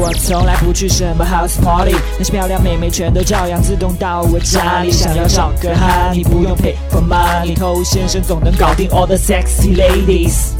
[0.00, 4.92] 我从来不去什么 house party，那些漂亮妹妹全都照样自动到我家里。
[4.92, 10.52] 想要找个哈，你不用 pay for money，偷先生总能搞定 all the sexy ladies。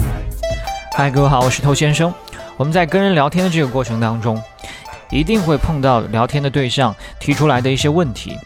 [0.96, 2.12] 嗨，各位好，我是偷先生。
[2.56, 4.42] 我们在跟人聊天的这个过程当中，
[5.08, 8.36] 一定会碰到聊天的对象提出来的一些问题。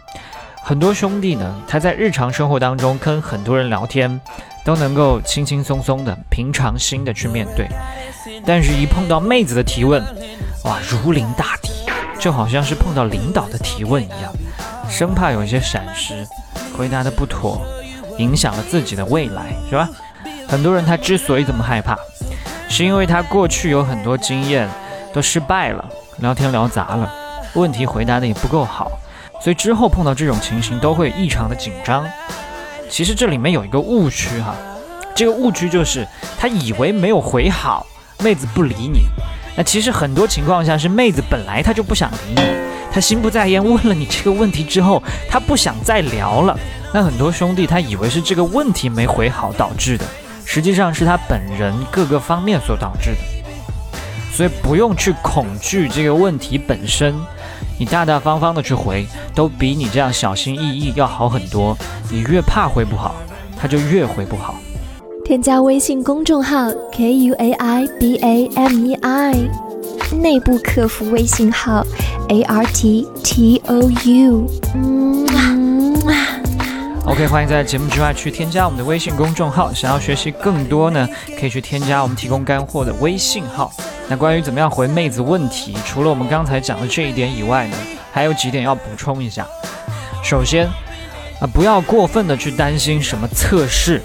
[0.62, 4.20] 很多兄弟呢，他在日常生活当中跟很多人聊天，
[4.62, 7.66] 都能够轻轻松松的、平常心的去面对。
[8.44, 10.04] 但是，一碰到妹子的提问，
[10.64, 11.70] 哇，如临大敌，
[12.20, 14.32] 就好像是碰到领导的提问一样，
[14.88, 16.24] 生怕有一些闪失，
[16.76, 17.60] 回答的不妥，
[18.18, 19.88] 影响了自己的未来，是吧？
[20.48, 21.96] 很多人他之所以这么害怕，
[22.68, 24.68] 是因为他过去有很多经验
[25.12, 25.84] 都失败了，
[26.18, 27.12] 聊天聊砸了，
[27.54, 28.92] 问题回答的也不够好。
[29.40, 32.06] 所以之后碰到这种情形都会异常的紧张。
[32.88, 34.54] 其实这里面有一个误区哈，
[35.12, 36.06] 这个误区就是
[36.38, 37.84] 他以为没有回好，
[38.20, 39.06] 妹子不理你。
[39.56, 42.42] 那其实很多情况下是妹子本来她就不想理你，
[42.92, 46.58] 她心不在焉 问了你这个问题之后，她不想再聊了。
[46.94, 50.04] 那很多兄弟他以为是这个问题没回好导致的，
[50.44, 53.18] 实际上是他本人各个方面所导致的。
[54.30, 57.14] 所以不用去恐惧这个问题本身。
[57.78, 61.76] 你大大方方的去回，都比你这样小心翼翼要好很多。
[62.10, 63.14] 你越怕回不好，
[63.58, 64.54] 他就越回不好。
[65.24, 69.34] 添加微信公众号 k u a i b a m e i，
[70.20, 71.86] 内部客服微信号
[72.28, 74.46] a r t t o u。
[77.06, 79.72] OK，欢迎在节目之外去添加我们的微信公众号。
[79.72, 83.72] 想要学习更多呢，可以去添加我们提供干货的微信号。
[84.08, 87.76] 那关于怎么样回妹子问题，除了我们刚才讲的这一点以外呢，
[88.10, 89.46] 还有几点要补充一下。
[90.22, 90.66] 首先，
[91.40, 94.02] 啊，不要过分的去担心什么测试，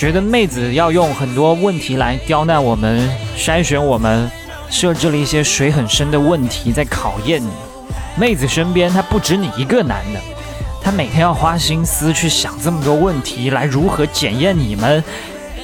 [0.00, 3.06] 觉得妹子要用很多问题来刁难我们、
[3.36, 4.30] 筛选我们，
[4.70, 7.50] 设置了一些水很深的问题在考验你。
[8.16, 10.18] 妹子身边她不止你一个男的，
[10.80, 15.04] 她每天要花心思去想这么多问题来如何检验你们，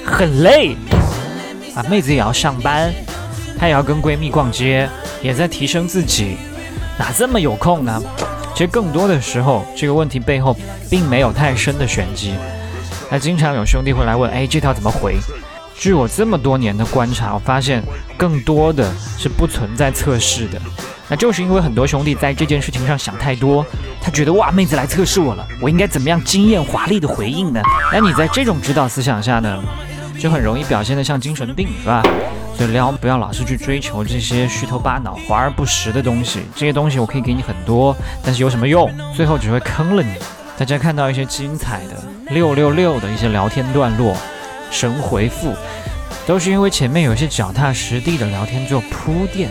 [0.05, 0.77] 很累。
[1.75, 2.93] 啊，妹子也要上班。
[3.59, 4.87] 她也要跟闺蜜逛街，
[5.23, 6.37] 也在提升自己，
[6.99, 8.03] 哪这么有空呢？
[8.53, 10.55] 其实更多的时候，这个问题背后
[10.91, 12.35] 并没有太深的玄机。
[13.11, 15.17] 那经常有兄弟会来问：“哎，这条怎么回？”
[15.79, 17.83] 据我这么多年的观察，我发现
[18.17, 20.61] 更多的是不存在测试的。
[21.09, 23.65] 那就是因为很多兄弟在这件事情上想太多，
[24.01, 27.61] 他觉得哇，妹子来测试我了，我应该怎么样惊艳华丽的回应呢？
[27.93, 29.63] 那你在这种指导思想下呢，
[30.19, 32.03] 就很容易表现得像精神病，是吧？
[32.57, 36.41] 所以撩不要老是去追求这些虚头巴脑、华而不实的东西。
[36.55, 38.91] 这些东西我可以给你很多，但是有什么用？
[39.15, 40.15] 最后只会坑了你。
[40.59, 44.17] 大家看到一些精彩的六六六的一些聊天段落、
[44.71, 45.55] 神回复，
[46.27, 49.51] 都是因为前面有些脚踏实地的聊天做铺垫，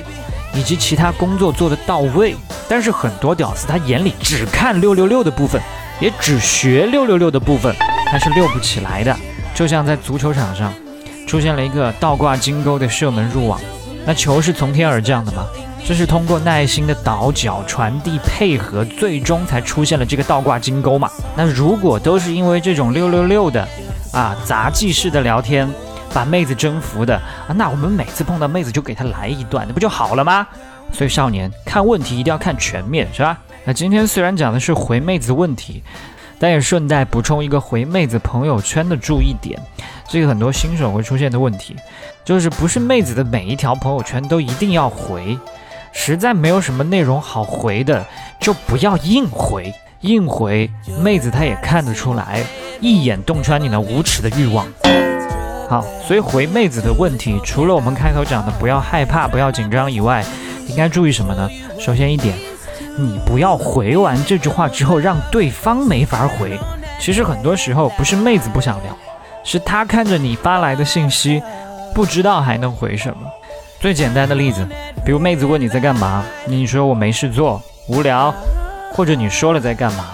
[0.54, 2.36] 以及其他工作做得到位。
[2.68, 5.62] 但是很多屌丝他眼里只看六六六的部分，
[6.00, 7.76] 也只学六六六的部分，
[8.08, 9.16] 他是溜不起来的。
[9.54, 10.74] 就像在足球场上。
[11.28, 13.60] 出现了一个倒挂金钩的射门入网，
[14.06, 15.48] 那球是从天而降的吗？
[15.88, 21.08] 这是通过耐心的倒脚传递配合，最终才出现了这个倒挂金钩嘛？
[21.38, 23.68] 那如果都是因为这种六六六的
[24.12, 25.70] 啊杂技式的聊天，
[26.12, 27.16] 把妹子征服的
[27.48, 30.48] 啊，那我们每次碰到妹子就给她来一段，那不就好了吗？
[30.92, 33.38] 所以少年看问题一定要看全面，是吧？
[33.64, 35.84] 那今天虽然讲的是回妹子问题。
[36.38, 39.58] 但也顺带补充一个回妹子朋友圈的注意点，
[40.06, 41.74] 这个很多新手会出现的问题，
[42.26, 45.40] 就是不是妹子的每一条朋友圈都一定要回，
[45.98, 48.06] 实在没有什么内容好回的，
[48.38, 50.70] 就不要硬回，硬回
[51.00, 52.44] 妹子她也看得出来，
[52.82, 54.68] 一眼洞穿你那无耻的欲望。
[55.70, 60.24] 好，所以回妹子的问题，除了我们开头讲的不要害怕、不要紧张以外，
[60.68, 61.50] 应该注意什么呢？
[61.80, 62.36] 首先一点。
[62.98, 66.60] 你不要回完这句话之后让对方没法回。
[67.00, 68.96] 其实很多时候不是妹子不想聊，
[69.44, 71.42] 是她看着你发来的信息，
[71.94, 73.30] 不知道还能回什么。
[73.86, 74.68] 最简单的例子，
[75.06, 78.34] 比如妹子问你在干嘛，你说我没事做，无聊；
[78.92, 80.06] 或者你说了在干嘛，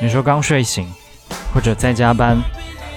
[0.00, 0.92] 你说刚睡醒，
[1.54, 2.36] 或者在加班。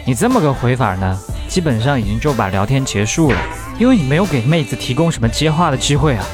[0.05, 1.15] 你这么个回法呢，
[1.47, 3.37] 基本上已经就把聊天结束了，
[3.77, 6.25] 因为你没有给妹子提供什么接话的机会啊。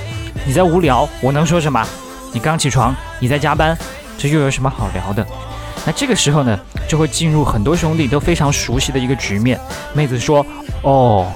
[0.46, 1.86] 你在无聊，我能说什么？
[2.32, 3.78] 你刚起床，你在加班，
[4.18, 5.28] 这又有什么好聊的？
[5.86, 6.58] 那这个时候呢，
[6.88, 9.60] 就会进入很多兄弟都非常熟悉的一个局面。
[9.92, 10.46] 妹子说
[10.84, 11.30] ：“哦，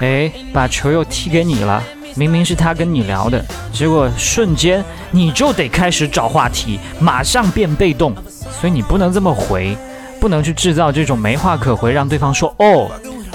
[0.00, 1.82] 哎，把球又踢给你了。
[2.14, 8.14] 明明是他跟你聊的，结果瞬间你就得开始找话题，马上变被动。
[8.60, 9.76] 所以你不能这么回，
[10.18, 12.90] 不能去制造这种没话可回，让对方说哦，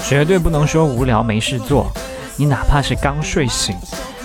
[0.06, 1.90] 绝对不能说无聊没事做。
[2.36, 3.74] 你哪怕是刚睡醒，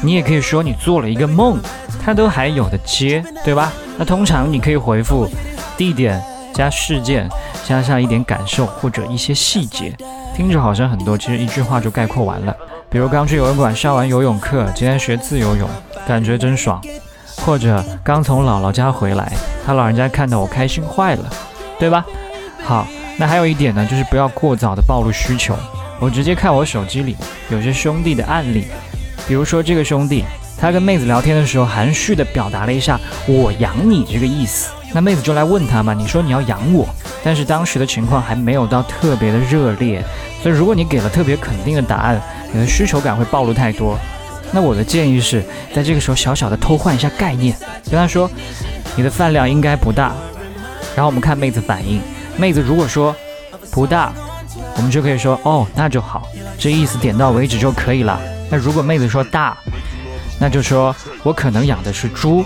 [0.02, 1.58] 你也可以说你做了一个梦，
[2.04, 3.72] 他都还有的接，对吧？
[3.98, 5.30] 那通常你可以回复
[5.78, 6.22] 地点
[6.54, 7.30] 加事件，
[7.66, 9.96] 加上一点感受或者一些细节，
[10.40, 12.56] 听着好像很多，其实一句话就概括完了。
[12.90, 15.70] 比如刚去游泳馆上完游泳课，今天学自由泳，
[16.08, 16.82] 感觉真爽。
[17.46, 19.34] 或者刚从姥姥家回来，
[19.66, 21.30] 他老人家看到我开心坏了，
[21.78, 22.06] 对吧？
[22.64, 22.88] 好，
[23.18, 25.54] 那还有一点呢，就是不要过早的暴露需求。
[26.00, 27.18] 我直接看我手机里
[27.50, 28.64] 有些兄弟的案例，
[29.28, 30.24] 比如说这个兄弟，
[30.58, 32.98] 他跟妹子聊天的时候，含蓄的表达了一下
[33.28, 36.88] “我养你”这个意思，那妹子就来问他嘛，你说你要养我，
[37.26, 40.02] 但是当时的情况还没有到特别的热烈，
[40.42, 42.22] 所以如果你给了特别肯定的答案，
[42.54, 43.98] 你的需求感会暴露太多。
[44.52, 45.44] 那我的建议是
[45.76, 47.56] 在这个时候小小的偷换一下概念，
[47.86, 48.30] 跟他说
[48.96, 50.14] 你的饭量应该不大，
[50.96, 52.02] 然后我们看妹子反应。
[52.38, 53.16] 妹子如果说
[53.70, 54.12] 不大，
[54.76, 56.28] 我们就可以说哦，那就好，
[56.58, 58.20] 这意思点到为止就可以了。
[58.50, 59.56] 那如果妹子说大，
[60.40, 62.44] 那就说我可能养的是猪，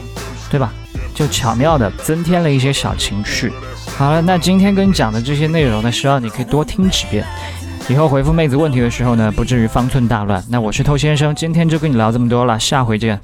[0.50, 0.74] 对吧？
[1.13, 3.54] 就巧妙的增添了一些小情趣。
[3.95, 7.24] 好了，那今天跟你讲的这些内容呢，希望你可以多听几遍。
[7.89, 10.41] 以后回复妹子问题的时候呢，不至于方寸大乱。
[10.50, 13.19] 那我是偷先生，今天就跟你聊这么多了，下回见。